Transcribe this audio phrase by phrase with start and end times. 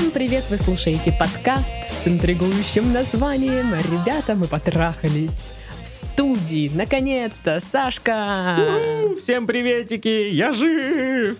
[0.00, 0.44] Всем привет!
[0.48, 5.50] Вы слушаете подкаст с интригующим названием «Ребята, мы потрахались».
[5.82, 8.56] В студии, наконец-то, Сашка!
[9.20, 11.36] Всем приветики, я жив!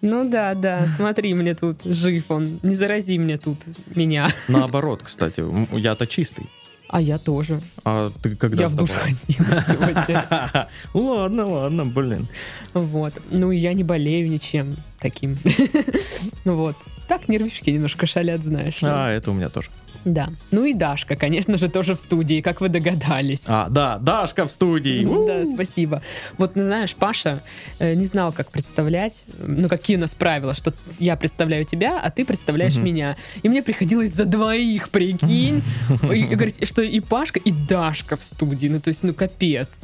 [0.00, 2.60] Ну да, да, смотри, мне тут жив он.
[2.62, 3.58] Не зарази мне тут
[3.96, 4.28] меня.
[4.46, 5.42] Наоборот, кстати,
[5.76, 6.46] я-то чистый.
[6.88, 7.60] А я тоже.
[7.84, 10.68] А ты когда я в душ ходила сегодня.
[10.94, 12.28] Ладно, ладно, блин.
[12.74, 13.14] Вот.
[13.30, 15.36] Ну и я не болею ничем таким.
[16.44, 16.76] Вот.
[17.08, 18.78] Так нервишки немножко шалят, знаешь.
[18.82, 19.70] А, это у меня тоже.
[20.04, 20.28] Да.
[20.50, 23.44] Ну и Дашка, конечно же, тоже в студии, как вы догадались.
[23.46, 25.04] А, да, Дашка в студии.
[25.26, 26.02] Да, спасибо.
[26.36, 27.42] Вот, ну, знаешь, Паша
[27.78, 32.10] э, не знал, как представлять, ну, какие у нас правила, что я представляю тебя, а
[32.10, 33.16] ты представляешь меня.
[33.42, 35.62] И мне приходилось за двоих, прикинь,
[36.12, 38.68] и говорить, что и Пашка, и Дашка в студии.
[38.68, 39.82] Ну, то есть, ну, капец.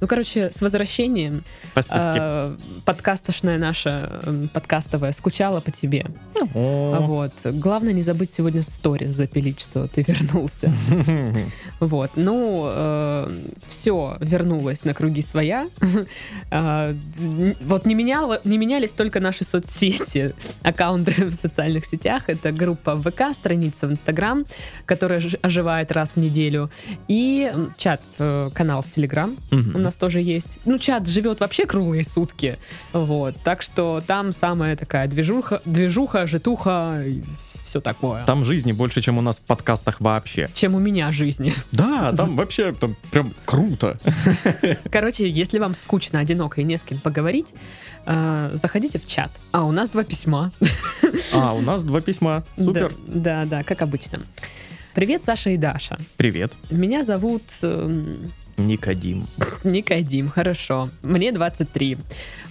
[0.00, 1.44] Ну, короче, с возвращением.
[1.92, 6.06] Э, подкастошная наша, э, подкастовая, скучала по тебе.
[6.54, 6.96] О.
[7.00, 7.32] Вот.
[7.44, 10.72] Главное не забыть сегодня сторис запилить, что ты вернулся.
[11.80, 13.26] Вот, ну,
[13.68, 15.68] все вернулось на круги своя.
[16.52, 16.94] А,
[17.60, 22.24] Вот не, меняло, не менялись только наши соцсети, аккаунты в социальных сетях.
[22.28, 24.44] Это группа ВК, страница в Инстаграм,
[24.86, 26.70] которая оживает раз в неделю.
[27.08, 30.58] И м, чат, э, канал в Телеграм у нас тоже есть.
[30.64, 32.58] Ну, чат живет вообще круглые сутки.
[32.92, 37.04] Вот, так что там самая такая движуха, движуха житуха,
[37.70, 38.24] все такое.
[38.24, 40.50] Там жизни больше, чем у нас в подкастах вообще.
[40.54, 41.52] Чем у меня жизни.
[41.72, 43.98] Да, там вообще там прям круто.
[44.90, 47.54] Короче, если вам скучно, одиноко и не с кем поговорить,
[48.06, 49.30] э, заходите в чат.
[49.52, 50.50] А у нас два письма.
[51.32, 52.44] А, у нас два письма.
[52.56, 52.92] Супер.
[53.06, 54.20] Да, да, да, как обычно.
[54.94, 55.96] Привет, Саша и Даша.
[56.16, 56.52] Привет.
[56.70, 58.30] Меня зовут эм,
[58.66, 59.26] Никодим.
[59.64, 60.88] Никодим, хорошо.
[61.02, 61.98] Мне 23.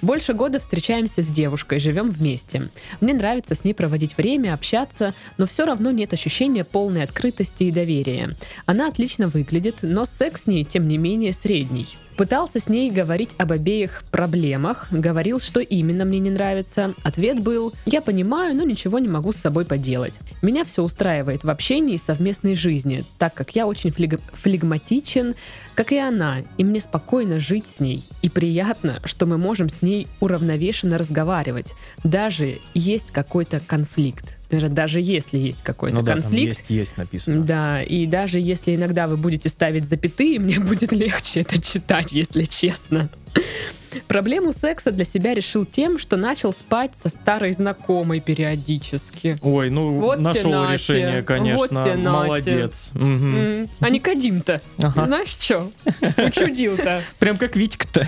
[0.02, 2.70] Больше года встречаемся с девушкой, живем вместе.
[3.02, 7.72] Мне нравится с ней проводить время, общаться, но все равно нет ощущения полной открытости и
[7.72, 8.36] доверия.
[8.66, 11.88] Она отлично выглядит, но секс с ней, тем не менее, средний.
[12.20, 16.94] Пытался с ней говорить об обеих проблемах, говорил, что именно мне не нравится.
[17.02, 20.20] Ответ был «Я понимаю, но ничего не могу с собой поделать».
[20.42, 25.36] Меня все устраивает в общении и совместной жизни, так как я очень флег- флегматичен,
[25.76, 28.04] как и она, и мне спокойно жить с ней.
[28.22, 31.74] И приятно, что мы можем с ней уравновешенно разговаривать.
[32.04, 34.39] Даже есть какой-то конфликт.
[34.50, 36.58] Даже- Даже если есть какой-то Ну да, там конфликт.
[36.58, 37.44] есть, есть написано.
[37.44, 42.44] Да, и даже если иногда вы будете ставить запятые, мне будет легче это читать, если
[42.44, 43.10] честно.
[44.08, 49.38] Проблему секса для себя решил тем, что начал спать со старой знакомой периодически.
[49.42, 51.58] Ой, ну Вот нашел нате, решение, конечно.
[51.58, 51.96] вот те.
[51.96, 52.92] Молодец.
[52.94, 53.36] Мгм.
[53.38, 55.06] М, А Никодим-то, Ага.
[55.06, 55.70] знаешь что?
[56.18, 57.02] Учудил-то.
[57.20, 58.08] Прям как Витька-то.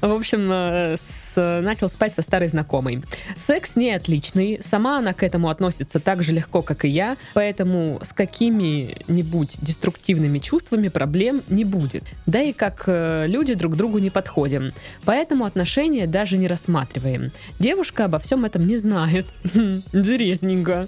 [0.00, 3.04] В общем, э, с- начал спать со старой знакомой.
[3.36, 8.00] Секс не отличный, сама она к этому относится так же легко, как и я, поэтому
[8.02, 12.02] с какими-нибудь деструктивными чувствами проблем не будет.
[12.26, 14.70] Да и как э, люди друг другу не подходим.
[15.04, 17.30] Поэтому отношения даже не рассматриваем.
[17.58, 19.26] Девушка обо всем этом не знает.
[19.92, 20.86] Интересненько.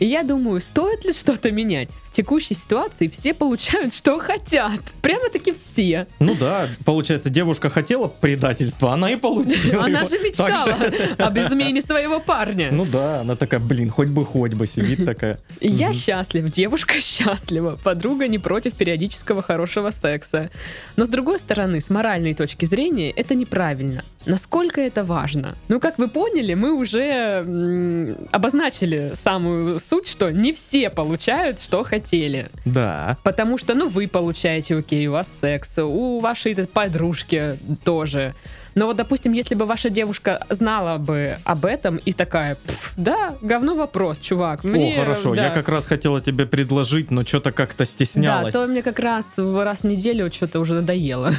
[0.00, 1.90] И я думаю, стоит ли что-то менять?
[2.06, 4.80] В текущей ситуации все получают, что хотят.
[5.02, 6.06] Прямо-таки все.
[6.18, 9.84] Ну да, получается, девушка хотела предательства, она и получила.
[9.84, 10.08] Она его.
[10.08, 12.70] же мечтала что- об измене своего парня.
[12.72, 15.38] Ну да, она такая, блин, хоть бы хоть бы сидит такая.
[15.60, 20.50] Я счастлив, девушка счастлива, подруга не против периодического хорошего секса.
[20.96, 24.02] Но с другой стороны, с моральной точки зрения, это неправильно.
[24.26, 25.54] Насколько это важно?
[25.68, 32.46] Ну, как вы поняли, мы уже обозначили самую суть, что не все получают, что хотели.
[32.64, 33.16] Да.
[33.24, 38.34] Потому что, ну, вы получаете, окей, у вас секс, у вашей подружки тоже.
[38.76, 43.34] Но вот, допустим, если бы ваша девушка знала бы об этом и такая, «Пф, да,
[43.42, 44.62] говно вопрос, чувак.
[44.62, 45.46] Мне, О, хорошо, да».
[45.46, 48.54] я как раз хотела тебе предложить, но что-то как-то Да, стеснялась.
[48.54, 51.32] то мне как раз в раз в неделю что-то уже надоело.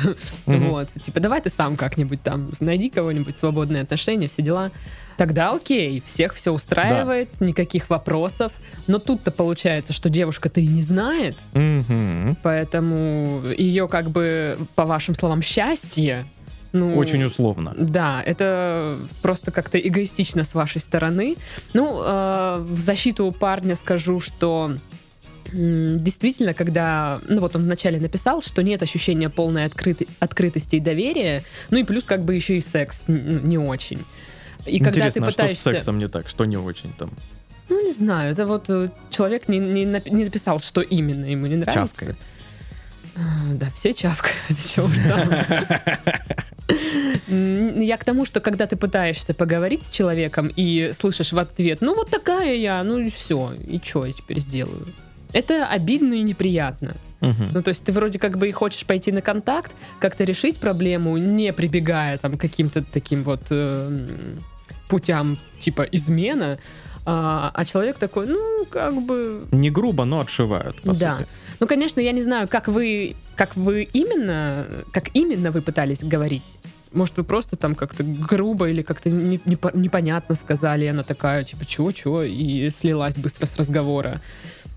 [0.46, 0.68] Мгм.
[0.72, 4.72] Вот, типа, давай ты сам как-нибудь там, найди кого-нибудь, свободные отношения, все дела.
[5.22, 8.52] Тогда окей, всех все устраивает, никаких вопросов.
[8.88, 12.38] Но тут-то получается, что девушка-то и не знает, Мгм.
[12.42, 16.26] Поэтому ее, как бы, по вашим словам, счастье.
[16.74, 17.76] Ну, Очень условно.
[17.78, 21.36] Да, это просто как-то эгоистично с вашей стороны.
[21.76, 24.72] Ну, э, в защиту парня скажу, что
[25.54, 30.80] м, действительно, когда, ну вот он вначале написал, что нет ощущения полной открытой- открытости и
[30.80, 34.00] доверия, ну и плюс как бы еще и секс не очень.
[34.66, 35.72] И когда ты Интересно, а что с пытаешься...
[35.72, 36.30] сексом не так?
[36.30, 37.12] Что не очень там?
[37.70, 41.56] Ну, не знаю, это вот э, человек не, не не написал, что именно ему не
[41.56, 41.88] нравится.
[41.88, 42.18] Чавкает.
[43.16, 45.30] А, Да, все чавкают, чего уж там.
[47.82, 51.96] Я к тому, что когда ты пытаешься поговорить с человеком и слышишь в ответ, ну
[51.96, 54.88] вот такая я, ну и все, и что я теперь сделаю?
[55.34, 56.94] Это обидно и неприятно.
[57.22, 57.52] Мгм.
[57.54, 61.18] Ну, то есть ты вроде как бы и хочешь пойти на контакт, как-то решить проблему,
[61.18, 64.08] не прибегая там к каким-то таким вот э,
[64.92, 66.60] путям типа измена,
[67.06, 69.46] а, а человек такой, ну, как бы...
[69.52, 71.18] Не грубо, но отшивают, по да.
[71.18, 71.30] сути.
[71.62, 76.44] Ну, конечно, я не знаю, как вы, как вы именно, как именно вы пытались говорить.
[76.92, 81.46] Может, вы просто там как-то грубо или как-то не- непо- непонятно сказали, и она такая,
[81.46, 84.20] типа, чего, чего, и слилась быстро с разговора.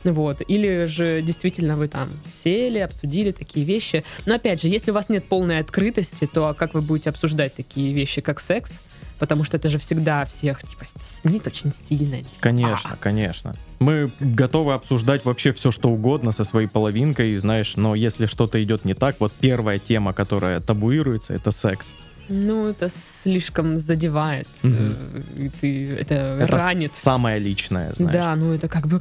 [0.04, 0.42] Вот.
[0.46, 4.04] Или же действительно вы там сели, обсудили такие вещи.
[4.26, 7.92] Но опять же, если у вас нет полной открытости, то как вы будете обсуждать такие
[7.92, 8.78] вещи, как секс?
[9.18, 12.18] Потому что это же всегда всех, типа, стеснит очень сильно.
[12.40, 13.54] Конечно, конечно.
[13.78, 18.84] Мы готовы обсуждать вообще все, что угодно со своей половинкой, знаешь, но если что-то идет
[18.84, 21.92] не так, вот первая тема, которая табуируется, это секс.
[22.28, 24.48] Ну, это слишком задевает.
[24.62, 26.92] И ты, это, Это ранит.
[26.94, 28.12] самое личное, знаешь.
[28.12, 29.00] Да, ну это как бы,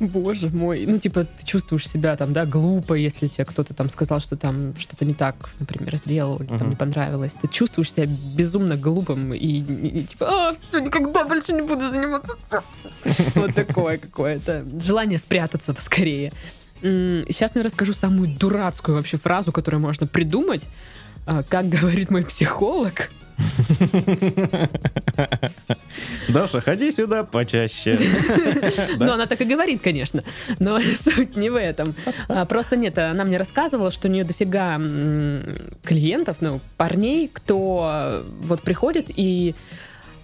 [0.00, 4.20] боже мой, ну типа ты чувствуешь себя там, да, глупо, если тебе кто-то там сказал,
[4.20, 6.70] что там что-то не так, например, сделал, или там Мгм.
[6.70, 8.06] не понравилось, ты чувствуешь себя
[8.36, 12.34] безумно глупым и, и- и типа, а, все, никогда больше не буду заниматься.
[13.34, 16.32] Вот такое какое-то желание спрятаться поскорее.
[16.82, 20.66] Сейчас я расскажу самую дурацкую вообще фразу, которую можно придумать.
[21.26, 23.10] А, Как говорит мой психолог,
[26.28, 27.98] Даша, ходи сюда почаще.
[28.98, 30.22] Ну, она так и говорит, конечно.
[30.58, 31.94] Но суть не в этом.
[32.28, 34.76] А, Просто нет, она мне рассказывала, что у нее дофига
[35.82, 39.54] клиентов, ну, парней, кто э, вот приходит и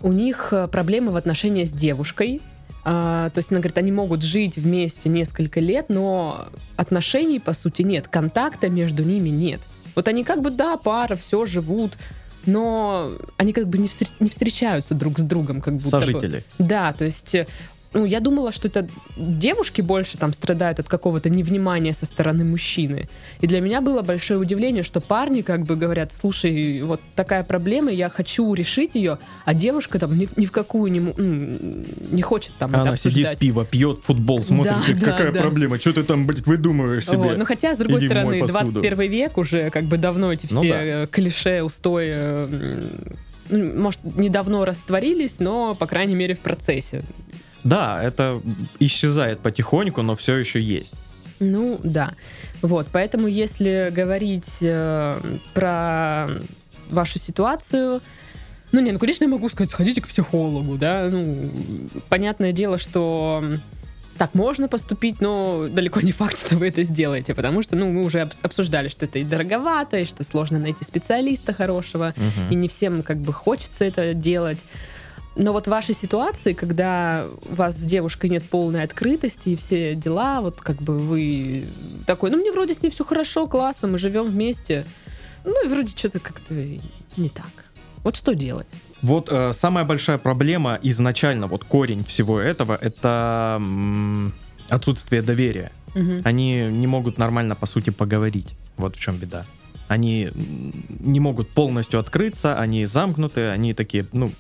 [0.02, 2.40] у них э, проблемы в отношениях с девушкой.
[2.84, 7.82] А, то есть она говорит, они могут жить вместе несколько лет, но отношений, по сути,
[7.82, 9.60] нет, контакта между ними нет.
[10.00, 11.92] Вот они как бы, да, пара, все, живут,
[12.46, 16.06] но они как бы не, встр- не встречаются друг с другом, как будто бы.
[16.06, 16.42] Сожители.
[16.58, 17.46] Да, то есть, э,
[17.92, 23.08] ну, я думала, что это девушки больше там страдают от какого-то невнимания со стороны мужчины.
[23.40, 27.90] И для меня было большое удивление, что парни как бы говорят, слушай, вот такая проблема,
[27.90, 32.70] я хочу решить ее, а девушка там ни, ни в какую не, не хочет там
[32.70, 33.38] это Она сидит, обсуждать.
[33.40, 35.40] пиво пьет, футбол смотрит, Да, говорит, да, какая да.
[35.40, 37.16] проблема, что ты там, блядь, выдумываешь себе?
[37.18, 38.80] Вот, Ну, хотя, с другой Иди стороны, мой посуду.
[38.82, 40.82] 21 век уже как бы давно эти Ну все да.
[40.82, 42.82] э, клише, устои, э,
[43.50, 47.02] ну, может, недавно растворились, но, по крайней мере, в процессе.
[47.64, 48.40] Да, это
[48.78, 50.92] исчезает потихоньку, но все еще есть.
[51.40, 52.12] Ну, да.
[52.62, 55.18] Вот, поэтому если говорить э,
[55.54, 56.28] про
[56.90, 58.00] вашу ситуацию,
[58.72, 61.50] ну, не, ну, конечно, я могу сказать, сходите к психологу, да, ну,
[62.08, 63.42] понятное дело, что
[64.18, 68.04] так можно поступить, но далеко не факт, что вы это сделаете, потому что, ну, мы
[68.04, 72.50] уже обс- обсуждали, что это и дороговато, и что сложно найти специалиста хорошего, Мгм.
[72.50, 74.58] и не всем как бы хочется это делать.
[75.36, 79.94] Но вот в вашей ситуации, когда у вас с девушкой нет полной открытости и все
[79.94, 81.64] дела, вот как бы вы
[82.06, 84.84] такой, ну мне вроде с ней все хорошо, классно, мы живем вместе,
[85.44, 87.50] ну и вроде что-то как-то не так.
[88.02, 88.68] Вот что делать?
[89.02, 94.32] Вот э, самая большая проблема изначально, вот корень всего этого, это м,
[94.68, 95.70] отсутствие доверия.
[95.94, 96.22] Мгм.
[96.24, 98.54] Они не могут нормально, по сути, поговорить.
[98.76, 99.44] Вот в чем беда.
[99.88, 100.30] Они
[101.00, 104.32] не могут полностью открыться, они замкнуты, они такие, ну,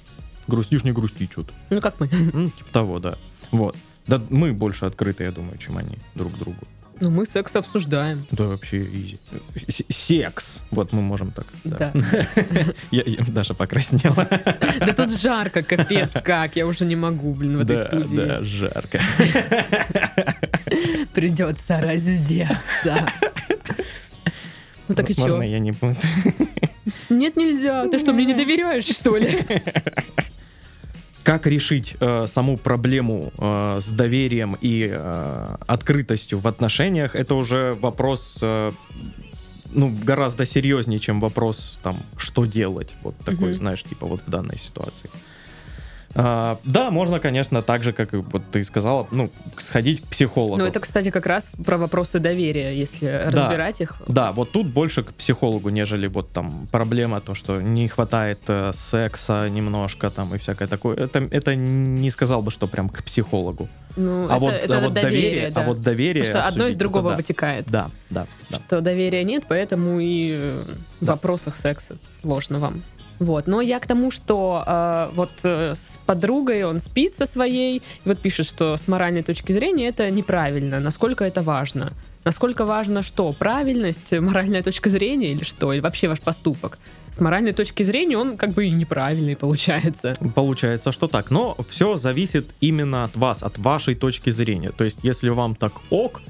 [0.50, 1.52] грустишь, не грусти, что-то.
[1.70, 2.08] Ну как мы?
[2.32, 3.16] Ну, типа того, да.
[3.50, 3.76] Вот.
[4.06, 6.58] Да мы больше открыты, я думаю, чем они друг другу.
[7.02, 8.22] Ну мы секс обсуждаем.
[8.30, 9.18] Да, вообще изи.
[9.68, 10.58] С- Секс.
[10.70, 11.46] Вот мы можем так.
[11.64, 11.92] Да.
[12.90, 14.28] Я, Даша покраснела.
[14.80, 18.16] Да тут жарко, капец как, я уже не могу, блин, в этой студии.
[18.16, 19.00] да, жарко.
[21.14, 23.06] Придется раздеться.
[24.88, 25.42] Ну так и Можно чё?
[25.42, 25.96] я не буду?
[27.08, 27.86] Нет, нельзя.
[27.88, 29.38] Ты что, мне не доверяешь, что ли?
[31.30, 37.74] Как решить э, саму проблему э, с доверием и э, открытостью в отношениях, это уже
[37.74, 38.72] вопрос, э,
[39.72, 43.54] ну, гораздо серьезнее, чем вопрос, там, что делать, вот такой, Мгм.
[43.54, 45.08] знаешь, типа вот в данной ситуации.
[46.14, 50.56] А, да, можно, конечно, так же, как вот ты сказала, ну, сходить к психологу.
[50.58, 53.94] Ну, это, кстати, как раз про вопросы доверия, если разбирать их.
[54.08, 58.72] Да, вот тут больше к психологу, нежели вот там проблема, то, что не хватает э,
[58.74, 60.96] секса немножко там и всякое такое.
[60.96, 63.68] Это, это не сказал бы, что прям к психологу.
[63.96, 65.60] Ну, а, это, вот, это а вот доверие, да.
[65.62, 66.24] а вот доверие.
[66.24, 67.16] Потому что одно из другого это да.
[67.16, 67.66] вытекает.
[67.68, 68.56] Да, да, да.
[68.56, 70.62] Что доверия нет, поэтому и э,
[71.00, 71.12] в Да.
[71.12, 72.82] вопросах секса сложно вам.
[73.20, 73.46] Вот.
[73.46, 78.18] Но я к тому, что э, вот э, с подругой он спит со своей, вот
[78.18, 80.80] пишет, что с моральной точки зрения это неправильно.
[80.80, 81.92] Насколько это важно?
[82.24, 83.32] Насколько важно что?
[83.32, 85.72] Правильность, моральная точка зрения или что?
[85.74, 86.78] Или вообще ваш поступок?
[87.10, 90.14] С моральной точки зрения он как бы и неправильный получается.
[90.34, 91.30] Получается, что так.
[91.30, 94.70] Но все зависит именно от вас, от вашей точки зрения.
[94.70, 96.22] То есть, если вам так ок,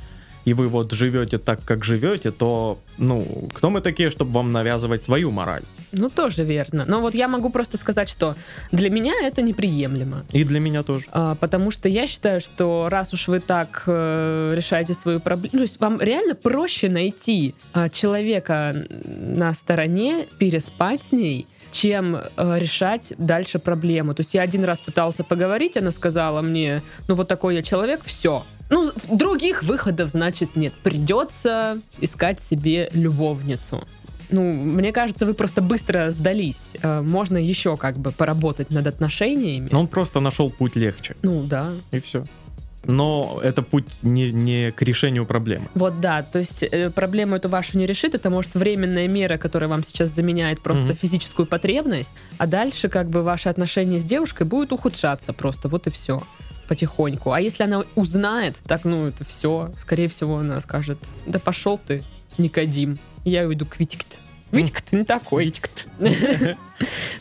[0.51, 5.01] и вы вот живете так, как живете, то, ну, кто мы такие, чтобы вам навязывать
[5.01, 5.63] свою мораль?
[5.93, 6.85] Ну, тоже верно.
[6.89, 8.35] Но вот я могу просто сказать, что
[8.73, 10.25] для меня это неприемлемо.
[10.33, 11.05] И для меня тоже.
[11.13, 15.63] А, потому что я считаю, что раз уж вы так э, решаете свою проблему, то
[15.63, 23.13] есть вам реально проще найти а, человека на стороне, переспать с ней, чем э, решать
[23.19, 24.15] дальше проблему.
[24.15, 28.01] То есть я один раз пытался поговорить, она сказала мне, ну вот такой я человек,
[28.03, 28.43] все.
[28.71, 30.73] Ну, других выходов, значит, нет.
[30.83, 33.85] Придется искать себе любовницу.
[34.31, 36.77] Ну, мне кажется, вы просто быстро сдались.
[36.83, 39.69] Э, Можно еще как бы поработать над отношениями.
[39.73, 41.73] Но он просто нашел путь легче, Ну, да.
[41.91, 42.25] и все.
[42.85, 45.67] Но это путь не, не к решению проблемы.
[45.75, 49.69] Вот да, то есть э, проблему эту вашу не решит, это может временная мера, которая
[49.69, 50.95] вам сейчас заменяет просто Мгм.
[50.97, 55.91] физическую потребность, а дальше как бы ваши отношения с девушкой будут ухудшаться просто, вот и
[55.91, 56.23] все
[56.71, 57.33] потихоньку.
[57.33, 62.05] А если она узнает, так ну это все, скорее всего она скажет, да пошел ты,
[62.39, 64.17] Никодим, я уйду к Витьке-то.
[64.57, 65.53] Витька ты не такой.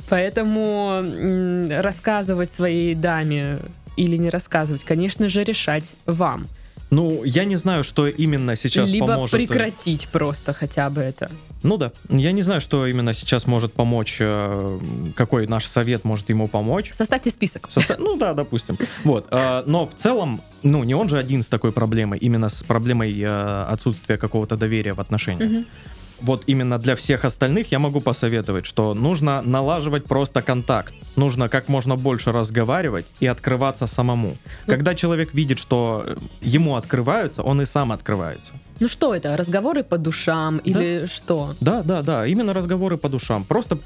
[0.08, 3.58] Поэтому м, рассказывать своей даме
[3.98, 6.46] или не рассказывать, конечно же, решать вам.
[6.92, 9.34] Ну, я не знаю, что именно сейчас Либо поможет.
[9.34, 11.32] э, прекратить просто хотя бы это.
[11.64, 11.92] Ну да.
[12.10, 14.80] Я не знаю, что именно сейчас может помочь, э,
[15.16, 16.90] какой наш совет может ему помочь.
[16.94, 17.68] Составьте список.
[17.70, 18.78] Соста- Ну да, допустим.
[19.04, 19.28] Вот.
[19.32, 23.14] э, Но в целом, ну, не он же один с такой проблемой, именно с проблемой
[23.20, 25.50] э, отсутствия какого-то доверия в отношениях.
[25.52, 25.66] Мгм.
[26.22, 30.94] Вот именно для всех остальных я могу посоветовать, что нужно налаживать просто контакт.
[31.16, 34.36] Нужно как можно больше разговаривать и открываться самому.
[34.66, 38.54] Когда человек видит, что э, ему открываются, он и сам открывается.
[38.80, 41.54] Ну что это, разговоры по душам или что?
[41.60, 43.44] Да, да, да, именно разговоры по душам.
[43.44, 43.78] Просто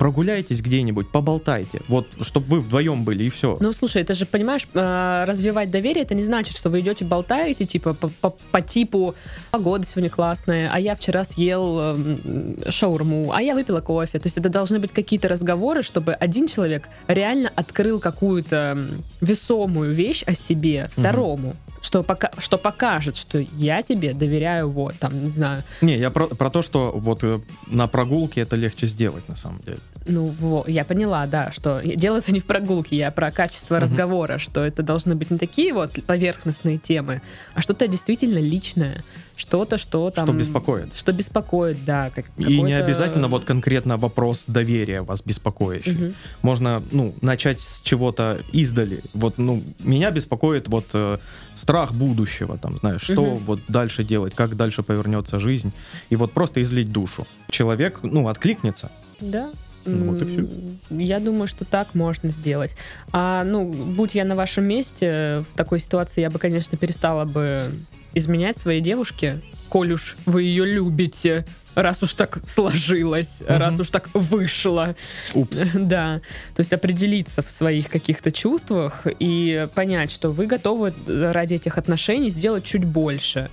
[0.00, 1.82] прогуляйтесь где-нибудь, поболтайте.
[1.86, 3.58] Вот, чтобы вы вдвоем были, и все.
[3.60, 7.66] Ну слушай, это же, понимаешь, э, развивать доверие, это не значит, что вы идете болтаете,
[7.66, 9.14] типа, по, по- по типу
[9.50, 14.18] погода сегодня классная, а я вчера съел м, шаурму, а я выпила кофе.
[14.18, 19.92] То есть это должны быть какие-то разговоры, чтобы один человек реально открыл какую-то м, весомую
[19.92, 21.54] вещь о себе второму.
[21.82, 26.26] Что, пока, что покажет, что я тебе доверяю, вот, там, не знаю, Не, я про,
[26.26, 29.78] про то, что вот э, на прогулке это легче сделать, на самом деле.
[30.06, 33.84] Ну, во, я поняла, да, что дело это не в прогулке, я про качество Мгм.
[33.84, 37.20] разговора, что это должны быть не такие вот поверхностные темы,
[37.54, 39.04] а что-то действительно личное,
[39.36, 40.26] что-то, что там...
[40.26, 40.96] Что беспокоит.
[40.96, 42.10] Что беспокоит, да.
[42.10, 45.92] Как, И не обязательно вот конкретно вопрос доверия вас беспокоящий.
[45.92, 46.14] Мгм.
[46.42, 49.00] Можно, ну, начать с чего-то издали.
[49.12, 51.18] Вот, ну, меня беспокоит вот э,
[51.56, 53.44] страх будущего, там, знаешь, что Мгм.
[53.44, 55.72] вот дальше делать, как дальше повернется жизнь.
[56.08, 57.26] И вот просто излить душу.
[57.50, 58.90] Человек, ну, откликнется.
[59.20, 59.50] Да.
[59.84, 60.42] Ну, вот и всё.
[60.42, 62.76] М, Я думаю, что так можно сделать.
[63.12, 67.70] А, ну, будь я на вашем месте, в такой ситуации я бы, конечно, перестала бы
[68.14, 69.38] изменять своей девушке,
[69.70, 73.58] коль уж вы ее любите, раз уж так сложилось, Мгм.
[73.58, 74.94] раз уж так вышло.
[75.34, 75.62] Упс.
[75.74, 76.20] Да,
[76.54, 82.30] то есть определиться в своих каких-то чувствах и понять, что вы готовы ради этих отношений
[82.30, 83.48] сделать чуть больше.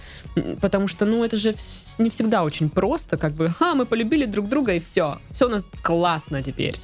[0.60, 1.56] Потому что, ну, это же
[1.98, 5.18] не всегда очень просто, как бы, ха, мы полюбили друг друга и все.
[5.32, 6.76] Все у нас классно теперь.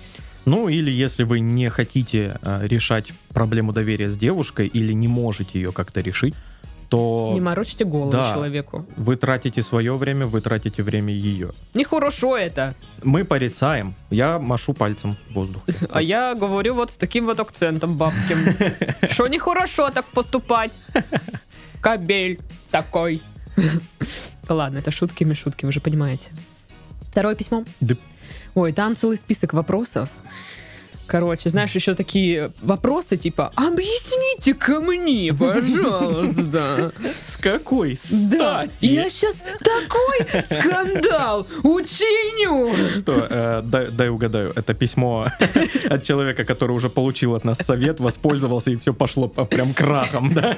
[0.45, 5.59] Ну, или если вы не хотите э, решать проблему доверия с девушкой или не можете
[5.59, 6.33] ее как-то решить,
[6.93, 8.31] то Не морочите голову да.
[8.31, 8.85] человеку.
[8.97, 11.49] вы тратите свое время, вы тратите время ее.
[11.73, 12.75] Нехорошо это.
[13.01, 15.63] Мы порицаем, я машу пальцем в воздух.
[15.89, 18.37] А я говорю вот с таким вот акцентом бабским.
[19.09, 20.71] Что нехорошо так поступать.
[21.81, 23.23] Кабель такой.
[24.47, 26.29] Ладно, это шутками шутки, вы же понимаете.
[27.09, 27.63] Второе письмо.
[27.81, 27.95] Да.
[28.53, 30.09] Ой, там целый список вопросов.
[31.07, 36.91] Короче, знаешь, еще такие вопросы типа «Объясните ко мне, пожалуйста».
[37.21, 37.97] С какой
[38.31, 42.73] Да, я сейчас такой скандал учиню.
[42.95, 45.27] Что, э, дай, угадаю, это письмо
[45.89, 50.33] от человека, который уже получил от нас совет, воспользовался и все пошло по- прям крахом,
[50.33, 50.57] да?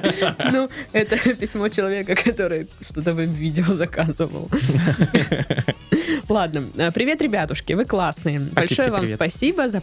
[0.52, 4.48] Ну, это письмо человека, который что-то в видео заказывал.
[6.28, 8.40] Ладно, э, привет, ребятушки, вы классные.
[8.40, 9.80] Большое вам спасибо за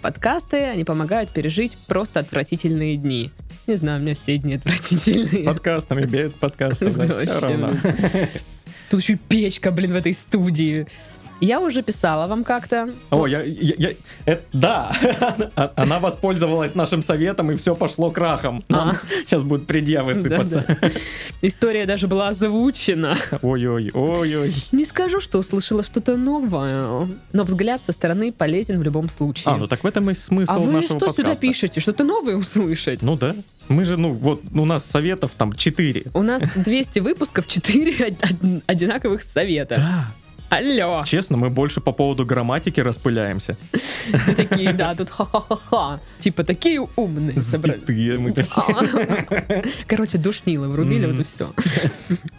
[0.53, 3.31] подкасты, они помогают пережить просто отвратительные дни.
[3.67, 5.43] Не знаю, у меня все дни отвратительные.
[5.45, 6.31] Подкастами, без
[6.97, 7.71] Вообще, все равно.
[7.83, 8.29] блин.
[8.89, 10.87] Тут еще печка, блин, в этой студии.
[11.43, 12.89] Я уже писала вам как-то.
[13.09, 13.93] О, я, я, я-
[14.25, 14.95] э, да,
[15.75, 18.63] она воспользовалась нашим советом и все пошло крахом.
[18.69, 18.95] Нам А.
[19.25, 20.65] сейчас будут предъявы сыпаться.
[21.41, 23.17] История даже была озвучена.
[23.41, 24.53] Ой-ой, ой-ой.
[24.71, 29.53] Не скажу, что услышала что-то новое, но взгляд со стороны полезен в любом случае.
[29.53, 31.41] А, ну так в этом и смысл А вы нашего что сюда подкаста.
[31.41, 31.81] пишете?
[31.81, 33.01] Что-то новое услышать?
[33.03, 33.35] Ну да.
[33.67, 36.05] Мы же, ну, вот у нас советов там 4.
[36.13, 38.15] У нас 200 выпусков, 4
[38.65, 39.75] одинаковых совета.
[39.75, 40.07] Да.
[40.53, 41.03] Алло!
[41.03, 43.57] Честно, мы больше по поводу грамматики распыляемся.
[44.37, 45.99] Такие, да, тут ха-ха-ха-ха.
[46.19, 47.81] Типа, такие умные собрались.
[47.81, 48.35] Сбитые мы.
[49.87, 51.51] Короче, душнило врубили, вот и все.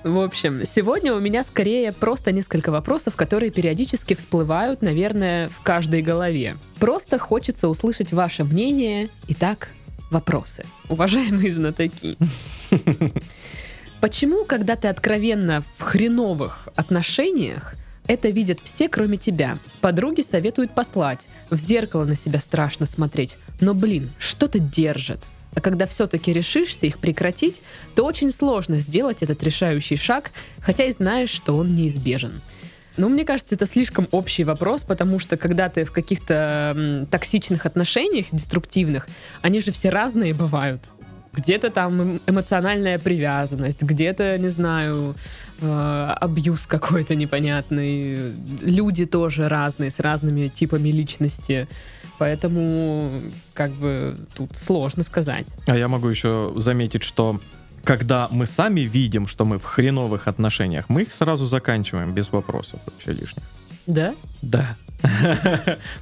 [0.04, 6.00] В общем, сегодня у меня скорее просто несколько вопросов, которые периодически всплывают, наверное, в каждой
[6.02, 6.54] голове.
[6.78, 9.08] Просто хочется услышать ваше мнение.
[9.26, 9.70] Итак,
[10.12, 10.64] вопросы.
[10.88, 12.16] Уважаемые знатоки.
[14.00, 17.74] Почему, когда ты откровенно в хреновых отношениях,
[18.06, 19.58] это видят все, кроме тебя?
[19.80, 21.20] Подруги советуют послать.
[21.50, 23.36] В зеркало на себя страшно смотреть.
[23.60, 25.20] Но, блин, что-то держит.
[25.54, 27.62] А когда все-таки решишься их прекратить,
[27.94, 32.32] то очень сложно сделать этот решающий шаг, хотя и знаешь, что он неизбежен.
[32.96, 38.26] Ну, мне кажется, это слишком общий вопрос, потому что когда ты в каких-то токсичных отношениях,
[38.30, 39.08] деструктивных,
[39.42, 40.82] они же все разные бывают.
[41.36, 45.14] Где-то там эм- эмоциональная привязанность, где-то, не знаю,
[45.60, 48.32] э, абьюз какой-то непонятный.
[48.62, 51.68] Люди тоже разные, с разными типами личности.
[52.18, 53.10] Поэтому,
[53.54, 55.48] как бы, тут сложно сказать.
[55.66, 57.40] А я могу еще заметить, что
[57.84, 62.80] когда мы сами видим, что мы в хреновых отношениях, мы их сразу заканчиваем без вопросов
[62.86, 63.44] вообще лишних.
[63.86, 64.14] Да?
[64.42, 64.76] Да.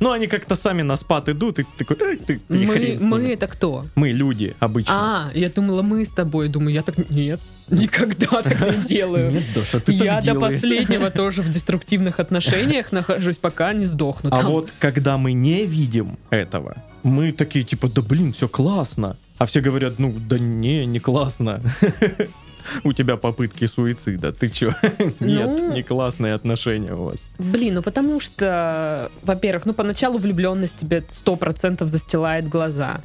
[0.01, 3.03] Ну, они как-то сами на спад идут, и ты такой, «Эй, ты, Мы, хрен с
[3.03, 3.33] мы ними».
[3.33, 3.85] это кто?
[3.95, 4.95] Мы люди обычно.
[4.97, 6.49] А, я думала, мы с тобой.
[6.49, 7.11] Думаю, я так...
[7.11, 9.31] Нет, никогда так не делаю.
[9.31, 10.55] Нет, Даша, ты Я так до делаешь.
[10.55, 14.31] последнего тоже в деструктивных отношениях нахожусь, пока не сдохну.
[14.33, 14.51] А там.
[14.51, 19.17] вот когда мы не видим этого, мы такие типа, да блин, все классно.
[19.39, 21.61] А все говорят, ну да не, не классно.
[22.85, 24.33] У тебя попытки суицида.
[24.33, 24.73] Ты чё?
[25.21, 25.73] Нет, Ну.
[25.73, 27.16] не классные отношения у вас.
[27.38, 33.01] Блин, ну потому что, во-первых, ну поначалу влюбленность тебе сто процентов застилает глаза.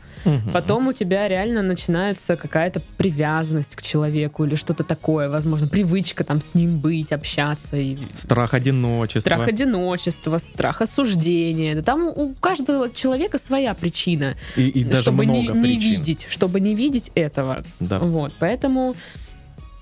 [0.53, 6.41] Потом у тебя реально начинается какая-то привязанность к человеку или что-то такое, возможно, привычка там
[6.41, 7.77] с ним быть, общаться.
[7.77, 7.97] И...
[8.15, 9.21] Страх одиночества.
[9.21, 11.75] Страх одиночества, страх осуждения.
[11.75, 15.91] Да там у каждого человека своя причина, И, и даже чтобы не, много не причин.
[16.01, 17.63] видеть, чтобы не видеть этого.
[17.79, 17.99] Да.
[17.99, 18.95] Вот, поэтому,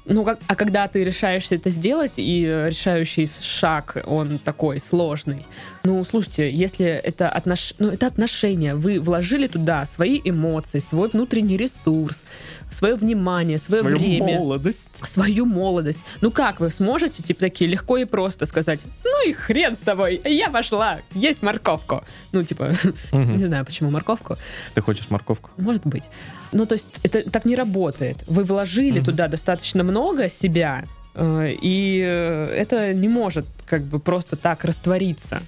[0.06, 5.46] ну, как, а когда ты решаешься это сделать, и э, решающий шаг, он такой сложный,
[5.84, 7.74] ну, слушайте, если это, отнош...
[7.80, 12.26] ну, это отношения, вы вложили туда свои эмоции, свой внутренний ресурс,
[12.72, 14.88] свое внимание, свое Свою время, молодость.
[15.04, 16.00] свою молодость.
[16.22, 20.20] Ну как вы сможете, типа, такие легко и просто сказать, ну и хрен с тобой,
[20.26, 22.04] я пошла, есть морковку.
[22.32, 22.74] Ну, типа,
[23.12, 23.38] Мгм.
[23.38, 24.38] не знаю, почему морковку.
[24.74, 25.50] Ты хочешь морковку?
[25.58, 26.04] Может быть.
[26.52, 28.18] Ну, то есть это так не работает.
[28.28, 29.06] Вы вложили Мгм.
[29.06, 29.95] туда достаточно много
[30.30, 35.42] себя, э, и э, это не может как бы просто так раствориться.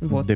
[0.00, 0.26] Вот.
[0.26, 0.34] Да.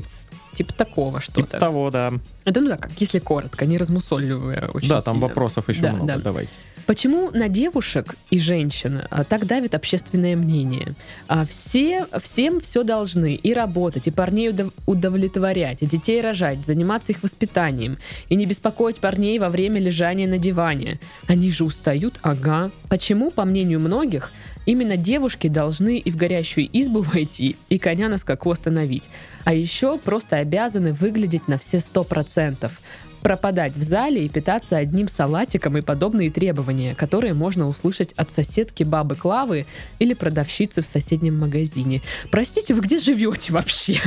[0.55, 1.59] Типа такого Типа что-то.
[1.59, 2.12] того, да.
[2.44, 5.29] Это ну как, если коротко, не размусоливая очень Да, там сильно.
[5.29, 6.07] вопросов еще Да, много.
[6.14, 6.18] да.
[6.18, 6.53] Давайте.
[6.87, 10.88] Почему на девушек и женщин а, так давит общественное мнение?
[11.29, 17.12] А, все, всем все должны и работать, и парней удов- удовлетворять, и детей рожать, заниматься
[17.12, 20.99] их воспитанием, и не беспокоить парней во время лежания на диване.
[21.29, 22.71] Они же устают, ага.
[22.88, 24.33] Почему, по мнению многих,
[24.66, 29.05] именно девушки должны и в горящую избу войти, и коня на скаку остановить?
[29.45, 32.81] А еще просто обязаны выглядеть на все сто процентов
[33.22, 38.82] пропадать в зале и питаться одним салатиком и подобные требования, которые можно услышать от соседки
[38.82, 39.66] бабы Клавы
[39.98, 42.02] или продавщицы в соседнем магазине.
[42.30, 43.98] Простите, вы где живете вообще?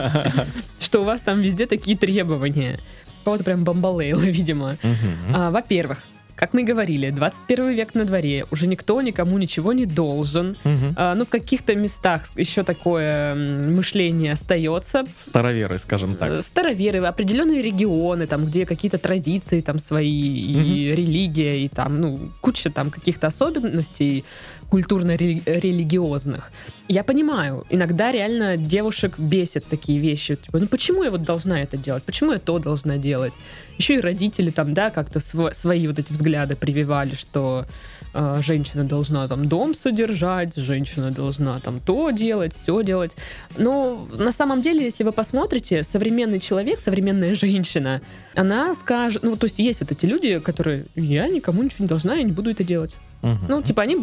[0.80, 2.78] Что у вас там везде такие требования?
[3.24, 4.76] Вот прям бомбалейла, видимо.
[5.32, 6.02] А, Во-первых,
[6.36, 10.56] как мы и говорили, 21 век на дворе, уже никто никому ничего не должен.
[10.64, 10.94] Мгм.
[10.96, 16.30] А, ну, в каких-то местах еще такое мышление остается, Староверы, скажем так.
[16.30, 22.18] Э, староверы, определенные регионы, там, где какие-то традиции там свои, и религия, и там, ну,
[22.40, 24.24] куча там каких-то особенностей
[24.74, 26.50] культурно-религиозных.
[26.88, 30.34] Я понимаю, иногда реально девушек бесят такие вещи.
[30.34, 32.02] Типа, ну почему я вот должна это делать?
[32.02, 33.32] Почему я то должна делать?
[33.78, 37.66] Еще и родители там, да, как-то сво- свои вот эти взгляды прививали, что
[38.14, 43.12] э, женщина должна там дом содержать, женщина должна там то делать, все делать.
[43.56, 48.00] Но на самом деле, если вы посмотрите, современный человек, современная женщина,
[48.34, 52.16] она скажет, ну, то есть есть вот эти люди, которые, я никому ничего не должна,
[52.16, 52.92] я не буду это делать.
[53.24, 53.38] Мгм.
[53.48, 53.96] Ну, типа, они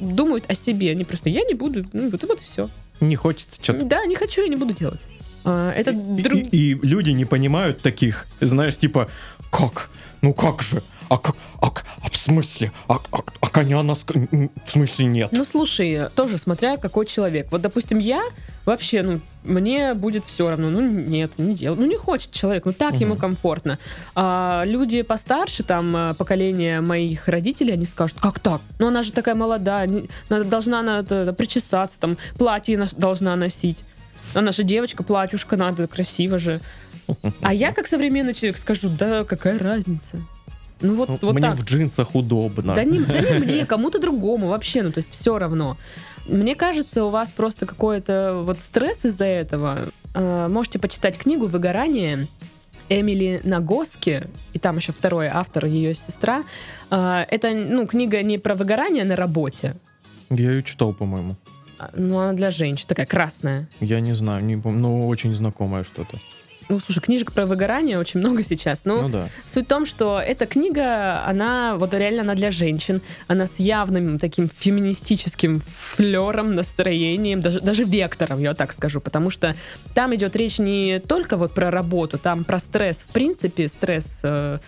[0.00, 2.68] думают о себе, они просто, я не буду, ну, вот, вот и все.
[3.00, 3.84] Не хочется что-то.
[3.84, 5.00] Да, не хочу, я не буду делать.
[5.44, 6.38] А, это И, друг...
[6.38, 9.08] и- и люди не понимают таких, знаешь, типа,
[9.50, 9.90] как?
[10.22, 10.82] Ну как же?
[11.08, 11.36] А как?
[11.60, 11.68] А,
[12.02, 12.72] а в смысле?
[12.88, 14.04] А, а- а коня нас...
[14.04, 15.28] В смысле нет?
[15.32, 17.46] Ну, слушай, тоже смотря какой человек.
[17.50, 18.22] Вот, допустим, я
[18.64, 20.68] вообще, ну, мне будет все равно.
[20.70, 21.80] Ну, нет, не делаю.
[21.80, 23.20] Ну, не хочет человек, ну, так ему Мгм.
[23.20, 23.78] комфортно.
[24.16, 28.60] А люди постарше, там, а, поколение моих родителей, они скажут, как так?
[28.80, 33.78] Ну, она же такая молодая, не- надо, должна она это, причесаться, там, платье должна носить.
[34.34, 36.60] Она же девочка, платьюшка, надо, красиво же.
[37.40, 40.18] А я, как современный человек, скажу, да какая разница?
[40.80, 41.56] Ну, вот, Ну, вот Мне так.
[41.58, 42.74] в джинсах удобно.
[42.74, 45.76] Да не, да не мне, кому-то другому вообще, ну то есть все равно.
[46.28, 49.78] Мне кажется, у вас просто какой-то вот стресс из-за этого.
[50.14, 52.26] Э, можете почитать книгу «Выгорание»
[52.88, 56.42] Эмили Нагоски, и там еще второй автор, ее сестра.
[56.90, 59.76] Э, это, ну, книга не про выгорание на работе,
[60.30, 61.36] Я ее читал, по-моему.
[61.78, 63.68] а, но она для женщин, такая красная.
[63.80, 66.18] Я не знаю, не помню, но очень знакомое что-то.
[66.68, 68.84] Ну, слушай, книжек про выгорание очень много сейчас.
[68.84, 69.28] Ну, Ну да.
[69.44, 74.18] Суть в том, что эта книга, она вот реально она для женщин, она с явным
[74.18, 79.54] таким феминистическим флером, настроением, даже, даже вектором, я так скажу, потому что
[79.94, 84.58] там идет речь не только вот про работу, там про стресс, в принципе, стресс э,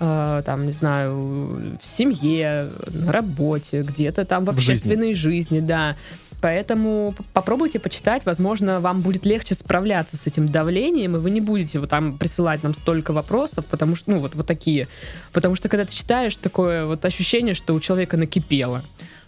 [0.00, 4.72] э, там, не знаю, в семье, на работе, где-то там в В жизни.
[4.72, 5.96] общественной жизни, да.
[6.40, 11.78] Поэтому попробуйте почитать, возможно, вам будет легче справляться с этим давлением, и вы не будете
[11.78, 14.86] вот там присылать нам столько вопросов, потому что, ну, вот, вот такие.
[15.32, 18.82] Потому что, когда ты читаешь, такое вот ощущение, что у человека накипело.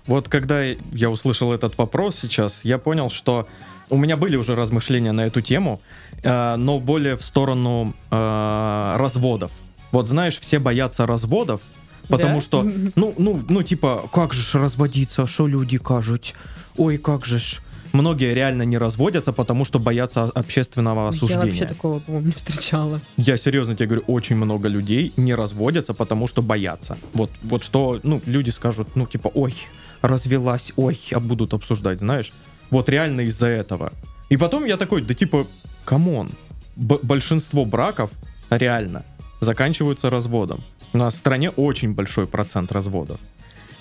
[0.06, 3.46] Вот когда я услышал этот вопрос сейчас, я понял, что
[3.90, 5.80] у меня были уже размышления на эту тему,
[6.22, 9.50] э, но более в сторону э, разводов.
[9.92, 11.60] Вот знаешь, все боятся разводов,
[12.08, 12.40] потому Да?
[12.40, 12.62] что,
[12.96, 16.34] ну, ну, ну, типа, как же разводиться, что люди кажут?
[16.78, 17.60] Ой, как же ж.
[17.92, 21.44] Многие реально не разводятся, потому что боятся общественного Я осуждения.
[21.46, 23.00] вообще такого, по-моему, не встречала.
[23.16, 26.96] Я серьезно тебе говорю, очень много людей не разводятся, потому что боятся.
[27.14, 29.54] Вот, вот что, ну, люди скажут, ну, типа, ой,
[30.02, 32.32] развелась, ой, а будут обсуждать, знаешь?
[32.70, 33.92] Вот реально из-за этого.
[34.28, 35.46] И потом я такой, да типа,
[35.87, 36.30] come on,
[36.76, 38.10] б- большинство браков
[38.50, 39.02] реально
[39.40, 40.62] заканчиваются разводом.
[40.92, 43.18] У нас в стране очень большой процент разводов.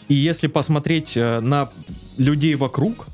[0.08, 1.70] И если посмотреть э, на
[2.18, 3.08] людей вокруг,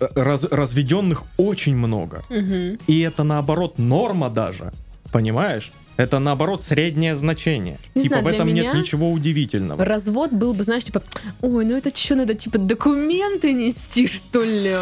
[0.00, 2.22] э, раз- разведенных очень много.
[2.30, 2.78] Мгм.
[2.86, 4.72] И это наоборот норма даже.
[5.12, 5.72] Понимаешь?
[5.96, 7.78] Это наоборот среднее значение.
[7.94, 9.84] Не типа знаю, в этом нет ничего удивительного.
[9.84, 11.02] Развод был бы, знаешь, типа,
[11.40, 14.74] ой, ну это что, надо, типа, документы нести, что ли?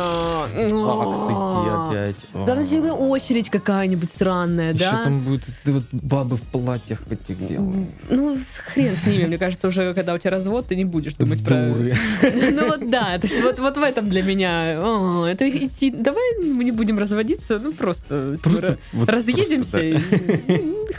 [1.88, 2.16] опять.
[2.46, 5.04] Там же очередь какая-нибудь странная, Еще да?
[5.04, 5.44] там будут
[5.92, 7.76] бабы в платьях этих белых.
[8.10, 8.36] Ну,
[8.72, 11.94] хрен с ними, мне кажется, уже когда у тебя развод, ты не будешь думать Дуры.
[12.20, 12.30] про...
[12.50, 14.72] Ну вот да, то есть вот, вот в этом для меня,
[15.28, 19.80] это идти, давай мы не будем разводиться, ну просто, типа, Просто разъедемся,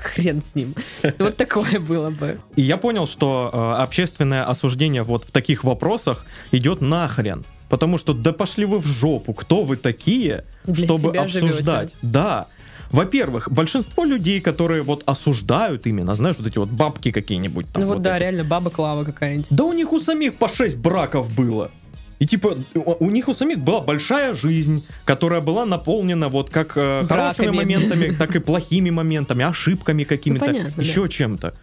[0.05, 0.73] хрен с ним.
[1.19, 2.39] Вот такое было бы.
[2.55, 7.45] И я понял, что э, общественное осуждение вот в таких вопросах идет нахрен.
[7.69, 11.93] Потому что да пошли вы в жопу, кто вы такие, Для чтобы обсуждать.
[12.01, 12.47] Да.
[12.91, 17.83] Во-первых, большинство людей, которые вот осуждают именно, знаешь, вот эти вот бабки какие-нибудь там.
[17.83, 18.23] Ну вот да, эти.
[18.23, 19.47] реально, баба Клава какая-нибудь.
[19.49, 21.71] Да у них у самих по 6 браков было.
[22.25, 27.05] И типа у них у самих была большая жизнь, которая была наполнена вот как э,
[27.07, 31.53] хорошими моментами, так и плохими моментами, ошибками какими-то, Ну, понятно, еще чем-то.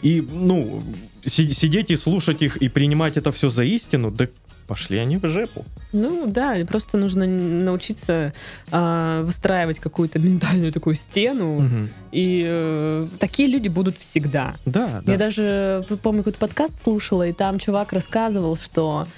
[0.00, 0.80] И, ну,
[1.24, 4.28] си- сидеть и слушать их и принимать это все за истину, да
[4.68, 5.64] пошли они в жепу.
[5.92, 8.32] Ну да, просто нужно научиться
[8.70, 11.68] а, выстраивать какую-то ментальную такую стену,
[12.12, 14.54] и э, такие люди будут всегда.
[14.64, 15.12] Да, да.
[15.12, 19.08] Я даже помню, какой-то подкаст слушала, и там чувак рассказывал, что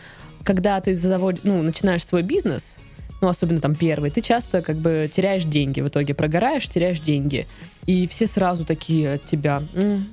[0.45, 2.77] когда ты заводишь, ну, начинаешь свой бизнес,
[3.21, 7.47] ну, особенно там первый, ты часто как бы теряешь деньги, в итоге прогораешь, теряешь деньги.
[7.87, 9.63] И все сразу такие от тебя,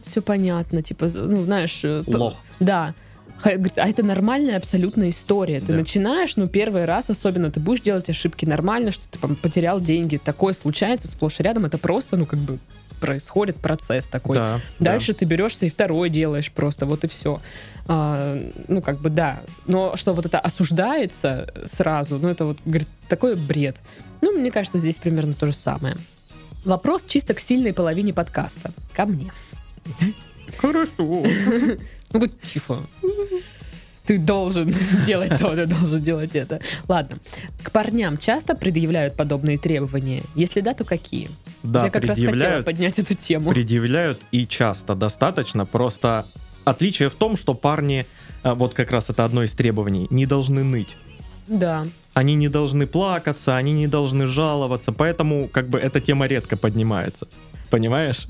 [0.01, 1.81] все понятно, типа, ну, знаешь...
[1.83, 2.35] э, Лох.
[2.59, 2.93] Да.
[3.43, 5.59] Говорит, А это нормальная абсолютная история.
[5.59, 5.73] Ты Да.
[5.73, 10.17] начинаешь, ну, первый раз особенно, ты будешь делать ошибки нормально, что ты там, потерял деньги.
[10.17, 11.65] Такое случается сплошь и рядом.
[11.65, 12.59] Это просто, ну, как бы
[12.99, 14.35] происходит процесс такой.
[14.37, 14.91] Да, да.
[14.91, 17.41] Дальше ты берешься и второй делаешь просто, вот и все.
[17.87, 19.41] ну, как бы да.
[19.65, 23.77] Но что вот это осуждается сразу, ну, это вот, говорит, такой бред.
[24.21, 25.97] Ну, мне кажется, здесь примерно то же самое.
[26.63, 28.71] Вопрос чисто к сильной половине подкаста.
[28.93, 29.31] Ко мне.
[30.57, 31.23] Хорошо.
[32.13, 32.79] Ну, будь тихо.
[34.05, 34.73] Ты должен
[35.05, 36.59] делать то, ты должен делать это.
[36.87, 37.17] Ладно.
[37.63, 40.23] К парням часто предъявляют подобные требования?
[40.35, 41.29] Если да, то какие?
[41.63, 43.51] Да, Я как раз хотела поднять эту тему.
[43.51, 46.25] предъявляют и часто достаточно, просто
[46.65, 48.05] отличие в том, что парни,
[48.43, 50.97] а, вот как раз это одно из требований, не должны ныть.
[51.47, 51.85] Да.
[52.13, 57.27] Они не должны плакаться, они не должны жаловаться, поэтому как бы эта тема редко поднимается.
[57.69, 58.25] Понимаешь?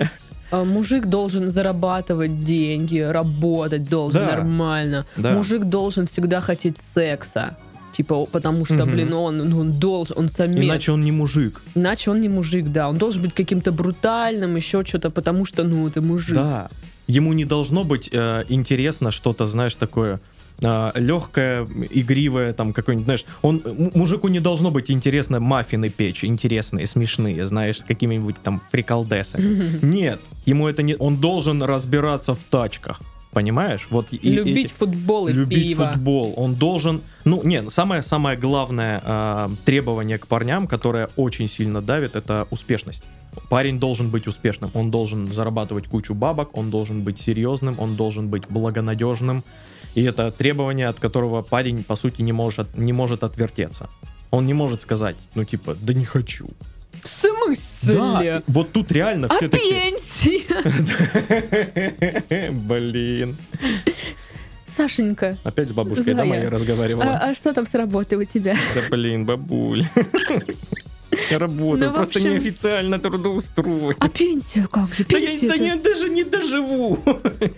[0.52, 4.36] А Мужик должен зарабатывать деньги, работать должен Да.
[4.36, 5.06] нормально.
[5.16, 5.32] Да.
[5.32, 7.56] Мужик должен всегда хотеть секса.
[7.94, 8.92] Типа, потому что, Мгм.
[8.92, 10.64] блин, он, ну, он должен, он самец.
[10.64, 11.62] Иначе он не мужик.
[11.76, 12.88] Иначе он не мужик, да.
[12.90, 16.36] Он должен быть каким-то брутальным, еще что-то, потому что, ну, это мужик.
[16.36, 16.70] Да.
[17.08, 20.20] Ему не должно быть э, интересно что-то, знаешь, такое
[20.94, 23.64] легкое, игривое, там какой-нибудь, знаешь, он
[23.96, 29.80] мужику не должно быть интересно маффины печь, интересные, смешные, знаешь, с какими-нибудь там приколдесами.
[29.82, 33.88] Нет, ему это не, он должен разбираться в тачках, понимаешь?
[33.90, 35.92] Вот и- Любить эти- футбол и любить пиво.
[35.92, 36.34] футбол.
[36.38, 42.16] Он должен, ну, не, самое самое главное э, требование к парням, которое очень сильно давит,
[42.16, 43.04] это успешность.
[43.50, 48.28] Парень должен быть успешным, он должен зарабатывать кучу бабок, он должен быть серьезным, он должен
[48.28, 49.44] быть благонадежным.
[49.96, 53.90] И это требование, от которого парень, по сути, не может, не может отвертеться.
[54.32, 56.48] Он не может сказать, ну, типа, да не хочу.
[57.04, 57.96] В смысле?
[57.96, 59.92] Да, вот тут реально А все такие...
[59.92, 60.42] пенсия?
[62.52, 63.36] Блин.
[64.66, 67.04] Сашенька, Опять с бабушкой, да, моей разговаривала?
[67.18, 68.56] а, а что там с работой у тебя?
[68.74, 69.84] Да блин, бабуль.
[71.30, 73.96] Я работаю, Ну, просто общем- неофициально трудоустроен.
[74.00, 75.06] А пенсию как же?
[75.10, 76.98] Да я, Пенсия да я даже не доживу.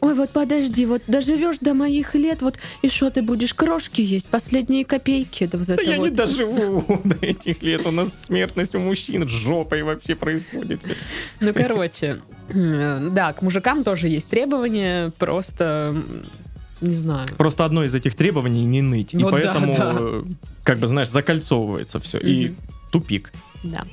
[0.02, 4.28] Ой, вот подожди, вот доживешь до моих лет, вот и что ты будешь крошки есть,
[4.28, 6.06] последние копейки, да вот Да это я вот.
[6.06, 7.86] не доживу до этих лет.
[7.86, 10.82] У нас смертность у мужчин жопой вообще происходит.
[11.40, 15.96] Ну, короче, да, к мужикам тоже есть требования, просто,
[16.82, 17.28] не знаю.
[17.38, 19.14] Просто одно из этих требований не ныть.
[19.14, 19.96] И Вот да, поэтому, да.
[19.98, 20.24] э,
[20.64, 22.18] как бы, знаешь, закольцовывается все.
[22.18, 22.56] И Мгм.
[22.94, 23.34] Тупик.
[23.64, 23.84] Да.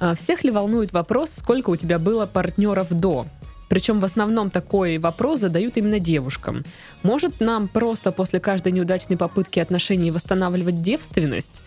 [0.00, 3.26] А, Всех ли волнует вопрос, сколько у тебя было партнеров до?
[3.68, 6.64] Причем в основном такой вопрос задают именно девушкам.
[7.04, 11.62] Может нам просто после каждой неудачной попытки отношений восстанавливать девственность?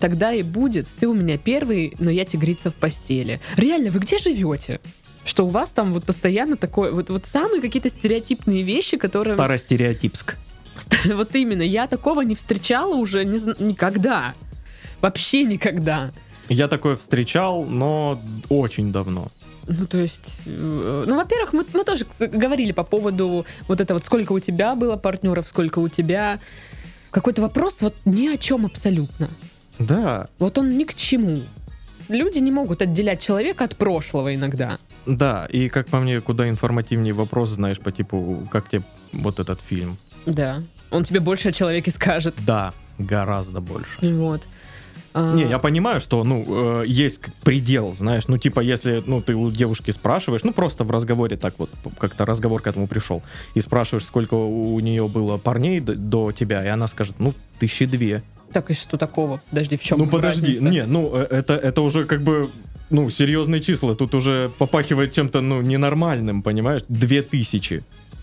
[0.00, 0.88] Тогда и будет.
[0.98, 3.38] Ты у меня первый, но я тигрица в постели.
[3.56, 4.80] Реально, вы где живете?
[5.24, 9.34] Что у вас там вот постоянно такое, вот, вот самые какие-то стереотипные вещи, которые...
[9.34, 10.36] Старостереотипск.
[11.04, 14.34] Вот именно, я такого не встречала уже не никогда.
[15.02, 16.12] Вообще никогда.
[16.48, 19.28] Я такое встречал, но очень давно.
[19.66, 24.04] Ну, то есть, э, ну, во-первых, мы, мы тоже говорили по поводу вот это вот,
[24.04, 26.40] сколько у тебя было партнеров, сколько у тебя.
[27.10, 29.28] Какой-то вопрос вот ни о чем абсолютно.
[29.78, 31.40] Да, Вот он ни к чему.
[32.08, 34.78] Люди не могут отделять человека от прошлого иногда.
[35.06, 35.46] да.
[35.50, 39.96] И как по мне, куда информативнее вопрос, знаешь, по типу, как тебе вот этот фильм?
[40.26, 40.62] Да.
[40.90, 42.34] Он тебе больше о человеке скажет.
[42.46, 43.98] Да, гораздо больше.
[44.02, 44.42] Вот.
[45.14, 49.34] А, Не, я понимаю, что, ну, э, есть предел, знаешь, ну, типа, если, ну, ты
[49.34, 53.22] у девушки спрашиваешь, ну, просто в разговоре так вот, как-то разговор к этому пришел,
[53.54, 57.84] и спрашиваешь, сколько у нее было парней д- до тебя, и она скажет, ну, тысячи
[57.84, 58.22] две.
[58.52, 59.40] Так и что такого?
[59.50, 60.68] Подожди, в чем ну, подожди, разница?
[60.68, 62.48] не, ну, э, это, это уже как бы,
[62.90, 66.82] ну, серьезные числа, тут уже попахивает чем-то, ну, ненормальным, понимаешь?
[66.88, 67.82] Две тысячи,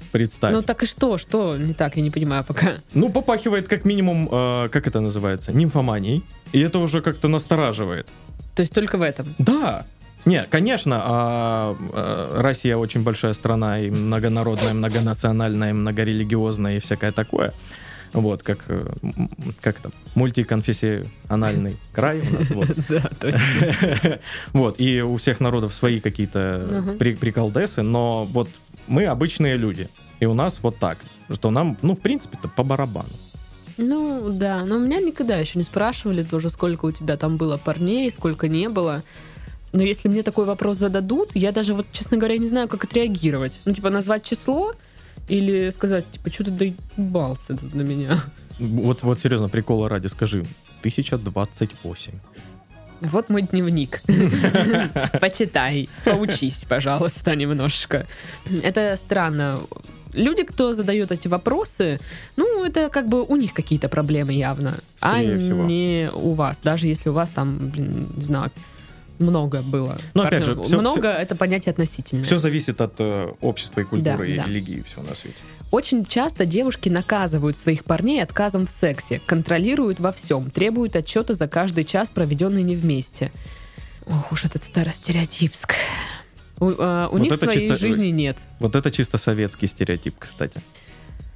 [0.10, 0.54] представь.
[0.54, 1.18] Ну так и что?
[1.18, 1.96] Что не так?
[1.96, 2.74] Я не понимаю пока.
[2.94, 8.08] Ну, попахивает как минимум, э, как это называется, нимфоманией, и это уже как-то настораживает.
[8.56, 9.28] То есть только в этом.
[9.38, 9.86] Да.
[10.26, 17.54] Не, конечно, а, а, Россия очень большая страна и многонародная, многонациональная, многорелигиозная и всякое такое.
[18.12, 18.86] Вот, как, э,
[19.62, 22.68] как там, мультиконфессиональный край у нас, вот.
[22.90, 24.20] Да, точно.
[24.54, 28.50] Вот, и у всех народов свои какие-то приколдесы, но вот
[28.90, 29.88] мы обычные люди,
[30.20, 30.98] и у нас вот так,
[31.32, 33.08] что нам, ну, в принципе-то по барабану.
[33.78, 34.66] Ну, да.
[34.66, 38.68] Но меня никогда еще не спрашивали тоже, сколько у тебя там было парней, сколько не
[38.68, 39.04] было.
[39.72, 43.54] Но если мне такой вопрос зададут, я даже вот, честно говоря, не знаю, как отреагировать.
[43.66, 44.74] Ну, типа, назвать число
[45.30, 48.20] или сказать, типа, что ты доебался тут на меня.
[48.60, 50.40] Вот, вот серьезно, прикола ради, скажи,
[50.80, 52.14] 1028.
[53.02, 54.02] Вот мой дневник.
[55.22, 58.06] Почитай, поучись, пожалуйста, немножко.
[58.64, 59.60] Это странно.
[60.14, 62.00] Люди, кто задает эти вопросы,
[62.36, 65.64] ну, это как бы у них какие-то проблемы явно, Скорее а всего.
[65.66, 66.60] не у вас.
[66.62, 68.52] Даже если у вас там, блин, не знаю,
[69.20, 69.98] много было.
[70.16, 72.24] Ну, опять же, всё- много это понятие относительное.
[72.24, 74.46] Все зависит от э, общества и культуры, Да, и да.
[74.46, 75.38] религии, все на свете.
[75.72, 81.48] Очень часто девушки наказывают своих парней отказом в сексе, контролируют во всем, требуют отчета за
[81.48, 83.32] каждый час, проведенный не вместе.
[84.08, 85.76] Ох уж этот старостереотипск.
[86.60, 88.36] У, а, у Вот них своей чисто- жизни нет.
[88.60, 90.60] Вот это чисто советский стереотип, кстати.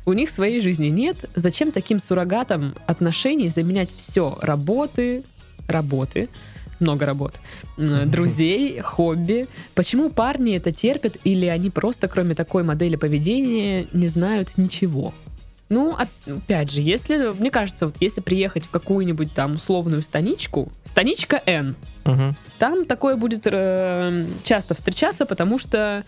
[0.05, 1.29] У них своей жизни нет.
[1.35, 4.37] Зачем таким суррогатам отношений заменять все?
[4.41, 5.23] Работы,
[5.67, 6.27] работы
[6.83, 7.33] много работ.
[7.77, 9.47] Друзей, хобби.
[9.75, 15.13] Почему парни это терпят или они просто, кроме такой модели поведения, не знают ничего?
[15.69, 20.71] Ну, оп- опять же, если, мне кажется, вот если приехать в какую-нибудь там условную станичку,
[20.85, 22.35] станичка N, Мгм.
[22.59, 26.03] там такое будет э, часто встречаться, потому что,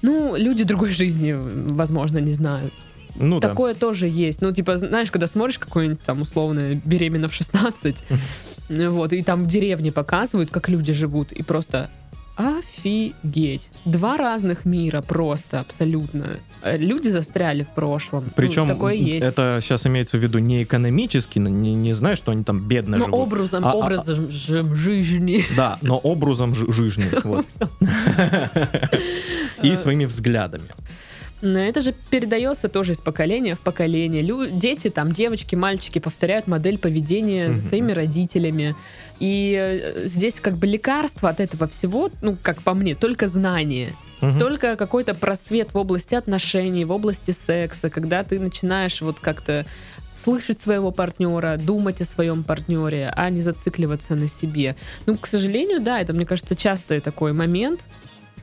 [0.00, 2.72] ну, люди другой жизни, возможно, не знают.
[3.16, 3.48] Ну да.
[3.48, 4.40] Такое тоже есть.
[4.40, 8.04] Ну, типа, знаешь, когда смотришь какой-нибудь там условно беременна в 16,
[8.70, 11.90] вот, и там в деревне показывают, как люди живут, и просто
[12.36, 13.68] офигеть.
[13.84, 16.26] Два разных мира просто, абсолютно.
[16.62, 18.24] Э, Люди застряли в прошлом.
[18.24, 19.22] Ну, Причем такое есть.
[19.24, 23.04] это сейчас имеется в виду не экономически, не, не знаешь, что они там бедно Но
[23.06, 23.20] живут.
[23.20, 25.44] образом, А- а- образом жи- жизни.
[25.54, 27.10] Да, но образом жи- жизни.
[27.24, 27.44] вот.
[29.62, 30.64] И своими взглядами.
[31.42, 34.22] Но это же передается тоже из поколения в поколение.
[34.22, 38.74] Лю- дети, там, девочки, мальчики повторяют модель поведения за своими родителями.
[39.20, 43.92] И э, здесь как бы лекарство от этого всего, ну, как по мне, только знание.
[44.38, 49.64] Только какой-то просвет в области отношений, в области секса, когда ты начинаешь вот как-то
[50.14, 54.76] слышать своего партнера, думать о своем партнере, а не зацикливаться на себе.
[55.06, 57.80] Ну, к сожалению, да, это, мне кажется, частый такой момент.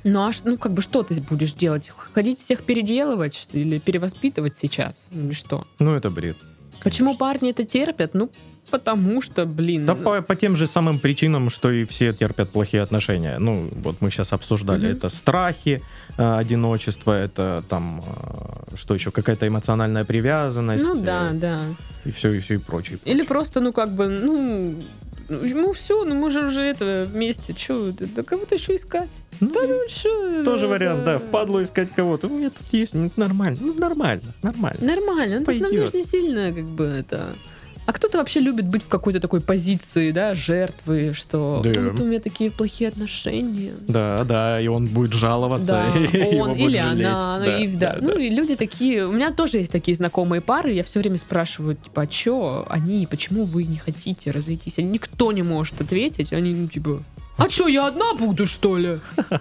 [0.04, 1.92] Ну, а ну, как бы что ты будешь делать?
[2.14, 5.08] Ходить всех переделывать или перевоспитывать сейчас?
[5.12, 5.66] Или что?
[5.80, 6.38] Ну, это бред.
[6.84, 8.14] Почему парни это терпят?
[8.14, 8.30] Ну,
[8.70, 9.86] потому что, блин...
[9.86, 13.40] Да ну, по, по тем же самым причинам, что и все терпят плохие отношения.
[13.40, 14.88] Ну, вот мы сейчас обсуждали.
[14.88, 14.98] Мгм.
[14.98, 15.82] Это страхи,
[16.18, 20.84] э, одиночество, это там, э, что еще, какая-то эмоциональная привязанность.
[20.84, 21.62] ну да, э, да.
[22.06, 23.00] И все, и все, и прочее.
[23.06, 24.76] Или просто, ну, как бы, ну,
[25.30, 29.10] ну все, ну мы же уже это вместе, что, да кого-то еще искать?
[29.40, 30.44] Ну, Да ну что?
[30.44, 32.28] Тоже вариант, да, впадло искать кого-то.
[32.28, 34.80] У меня тут есть, ну, нормально, ну, нормально, нормально.
[34.82, 37.30] Нормально, ну, то есть нам не сильно, как бы, это...
[37.88, 41.82] А кто-то вообще любит быть в какой-то такой позиции, да, жертвы, что Да.
[41.82, 43.72] вот у меня такие плохие отношения.
[43.88, 45.72] Да, да, и он будет жаловаться.
[45.94, 47.06] Да, и он или жалеть.
[47.08, 47.94] она, ну, Да, и, да.
[47.94, 48.22] да, ну да.
[48.22, 52.02] и люди такие, у меня тоже есть такие знакомые пары, я все время спрашиваю, типа,
[52.02, 54.80] а чё они, почему вы не хотите разойтись?
[54.80, 57.02] Они никто не может ответить, они, ну, типа,
[57.38, 59.00] а чё, я одна буду, что ли?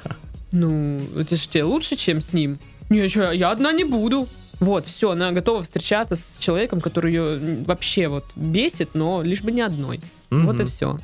[0.53, 2.59] Ну, это же тебе лучше, чем с ним.
[2.89, 4.29] Не, я одна не буду.
[4.61, 9.53] Вот, все, она готова встречаться с человеком, который ее вообще вот бесит, но лишь бы
[9.53, 10.01] не одной.
[10.31, 10.99] Вот и все.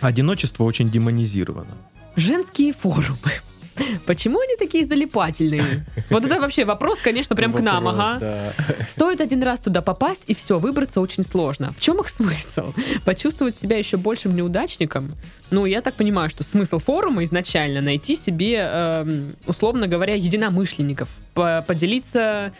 [0.00, 1.74] Одиночество очень демонизировано.
[2.16, 3.32] Женские форумы.
[4.06, 5.84] Почему они такие залипательные?
[6.10, 8.18] Вот это вообще вопрос, конечно, прям к нам, ага.
[8.18, 8.52] да.
[8.86, 11.70] Стоит один раз туда попасть, и все, выбраться очень сложно.
[11.76, 12.72] В чем их смысл?
[13.04, 15.12] Почувствовать себя еще большим неудачником?
[15.50, 21.64] Ну, я так понимаю, что смысл форума изначально найти себе, эм, условно говоря, единомышленников, по-
[21.66, 22.52] поделиться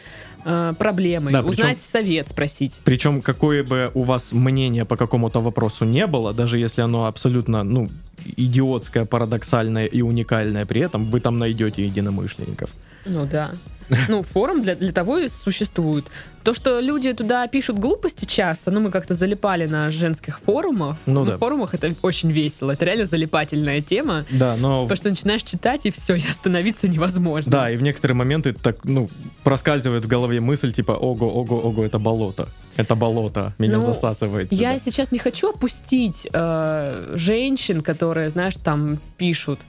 [0.45, 2.79] э, проблемой, Да, причем- узнать совет, спросить.
[2.83, 7.63] Причем какое бы у вас мнение по какому-то вопросу не было, даже если оно абсолютно,
[7.63, 7.89] ну,
[8.37, 12.69] идиотское, парадоксальное и уникальное при этом, вы там найдете единомышленников.
[13.05, 13.51] Ну да.
[14.09, 16.05] Ну, форум для, для того и существует.
[16.43, 20.97] То, что люди туда пишут глупости часто, ну, мы как-то залипали на женских форумах.
[21.07, 21.37] Ну На да.
[21.37, 22.71] форумах это очень весело.
[22.71, 24.25] Это реально залипательная тема.
[24.29, 24.83] Да, но...
[24.83, 27.51] Потому что начинаешь читать, и все, и остановиться невозможно.
[27.51, 29.09] Да, и в некоторые моменты так, ну,
[29.43, 32.47] проскальзывает в голове мысль типа, ого, ого, ого, это болото.
[32.77, 34.51] Это болото, меня Ну, засасывает.
[34.51, 34.79] Я сюда».
[34.79, 39.59] сейчас не хочу опустить э, женщин, которые, знаешь, там пишут.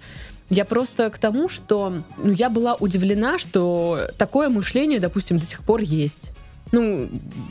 [0.49, 5.63] Я просто к тому, что ну, я была удивлена, что такое мышление, допустим, до сих
[5.63, 6.31] пор есть.
[6.73, 7.09] Ну,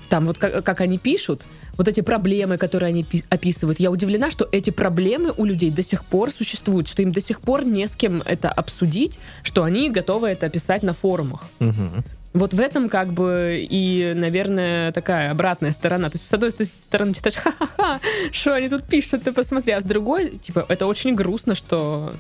[0.10, 1.46] там вот как, как они пишут,
[1.78, 5.84] вот эти проблемы, которые они пи- описывают, я удивлена, что эти проблемы у людей до
[5.84, 9.90] сих пор существуют, что им до сих пор не с кем это обсудить, что они
[9.90, 11.44] готовы это описать на форумах.
[11.60, 12.04] Мгм.
[12.34, 16.10] Вот в этом как бы и, наверное, такая обратная сторона.
[16.10, 19.86] То есть, с одной стороны, читаешь, ха-ха-ха, что они тут пишут, ты посмотри, а с
[19.86, 22.14] другой, типа, это очень грустно, что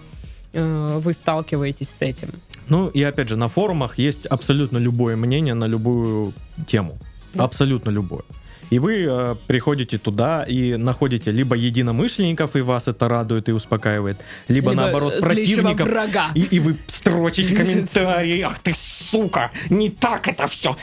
[0.55, 2.29] э, вы сталкиваетесь с этим.
[2.69, 6.33] Ну, и опять же, на форумах есть абсолютно любое мнение на любую
[6.67, 6.97] тему.
[7.33, 7.43] Да.
[7.43, 8.23] Абсолютно любое.
[8.71, 14.17] И вы э, приходите туда и находите либо единомышленников, и вас это радует и успокаивает,
[14.47, 15.87] либо, наоборот злейшего противников.
[15.87, 16.31] врага.
[16.35, 20.75] И, и вы строчите комментарии, ах ты сука, не так это все.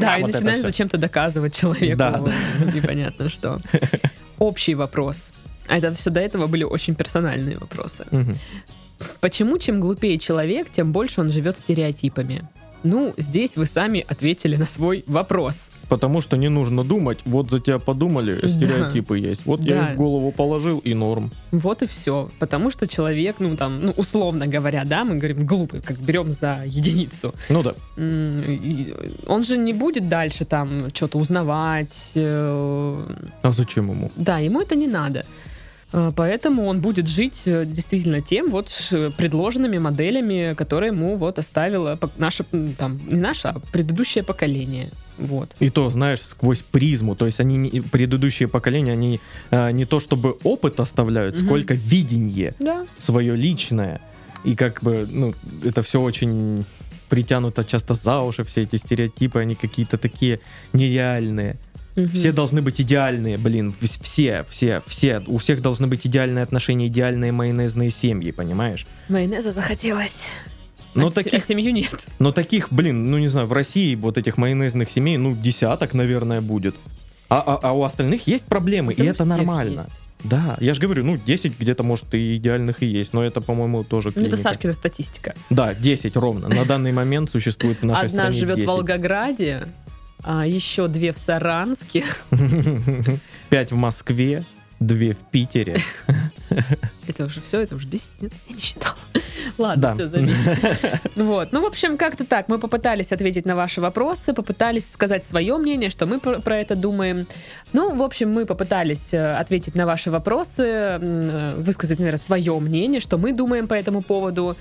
[0.00, 2.32] Да, и начинаешь зачем-то доказывать человеку Да, да.
[2.72, 3.60] непонятно что.
[4.38, 5.30] Общий вопрос.
[5.68, 8.06] А это все до этого были очень персональные вопросы.
[9.20, 12.48] Почему чем глупее человек, тем больше он живет стереотипами?
[12.82, 15.68] Ну, здесь вы сами ответили на свой вопрос.
[15.88, 18.48] Потому что не нужно думать, вот за тебя подумали, Да.
[18.48, 19.46] стереотипы есть.
[19.46, 19.86] Вот я Да.
[19.88, 21.30] их в голову положил и норм.
[21.50, 22.28] Вот и все.
[22.38, 26.62] Потому что человек, ну там, ну условно говоря, да, мы говорим глупый, как берем за
[26.66, 27.32] единицу.
[27.48, 27.74] Ну да.
[29.26, 32.12] Он же не будет дальше там что-то узнавать.
[32.16, 33.06] э,
[33.42, 34.10] А зачем ему?
[34.16, 35.24] Да, ему это не надо.
[35.96, 38.68] А, Поэтому он будет жить э, действительно тем вот
[39.16, 42.44] предложенными моделями, которые ему вот оставило пок- наше,
[42.76, 44.88] там, не наше, а предыдущее поколение.
[45.18, 45.54] Вот.
[45.60, 47.14] И то, знаешь, сквозь призму.
[47.14, 49.20] То есть они, предыдущие поколения, они
[49.52, 51.44] э, не то чтобы опыт оставляют, Мгм.
[51.46, 52.86] сколько видение Да.
[52.98, 54.00] свое личное.
[54.44, 55.32] И как бы, ну,
[55.64, 56.64] это все очень
[57.08, 60.40] притянуто часто за уши, все эти стереотипы, они какие-то такие
[60.72, 61.56] нереальные.
[61.96, 62.08] Мгм.
[62.12, 65.22] Все должны быть идеальные, блин, вс- все, все, все.
[65.28, 68.86] У всех должны быть идеальные отношения, идеальные майонезные семьи, понимаешь?
[69.08, 70.26] Майонеза захотелось.
[70.94, 72.06] Но а, се- таких а семью нет.
[72.18, 76.40] Но таких, блин, ну не знаю, в России вот этих майонезных семей, ну, десяток, наверное,
[76.40, 76.74] будет.
[77.28, 79.80] А, а, а у остальных есть проблемы, Да и это нормально.
[79.80, 80.00] есть.
[80.22, 83.84] Да, я же говорю, ну, 10 где-то, может, и идеальных и есть, но это, по-моему,
[83.84, 84.50] тоже Ну, это клиника.
[84.50, 85.34] Сашкина статистика.
[85.50, 86.48] Да, 10 ровно.
[86.48, 88.64] На данный момент существует в нашей Одна стране живет 10.
[88.68, 89.68] в Волгограде,
[90.24, 92.04] а еще две в Саранске.
[93.50, 94.44] 5 в Москве,
[94.80, 95.76] 2 в Питере.
[97.06, 98.96] Это уже все, это уже 10 нет, я не считала.
[99.58, 99.94] Ладно, Да.
[99.94, 100.34] все, забей.
[101.16, 101.52] Вот.
[101.52, 102.48] Ну, в общем, как-то так.
[102.48, 106.76] Мы попытались ответить на ваши вопросы, попытались сказать свое мнение, что мы про, про это
[106.76, 107.26] думаем.
[107.72, 113.00] Ну, в общем, мы попытались э, ответить на ваши вопросы, э, высказать, наверное, свое мнение,
[113.00, 114.56] что мы думаем по этому поводу.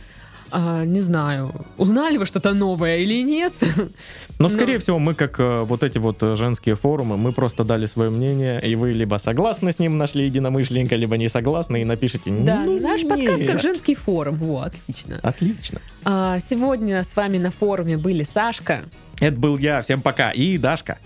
[0.55, 3.53] А, не знаю, узнали вы что-то новое или нет?
[4.39, 7.87] Но, скорее всего, мы, как э, вот эти вот э, женские форумы, мы просто дали
[7.87, 12.29] свое мнение, и вы либо согласны с ним, нашли единомышленника, либо не согласны, и напишите
[12.29, 13.61] Да, «Ну, наш подкаст как нет».
[13.63, 14.35] женский форум.
[14.35, 15.19] Вот, отлично.
[15.23, 15.81] Отлично.
[16.05, 18.83] А, сегодня с вами на форуме были Сашка.
[19.19, 20.99] Это был я, всем пока, и Дашка.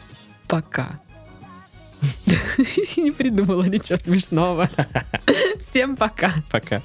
[0.49, 0.99] Пока.
[2.97, 4.69] Не придумала ничего смешного.
[5.61, 6.31] Всем пока.
[6.51, 6.81] Пока.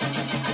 [0.00, 0.51] Baby,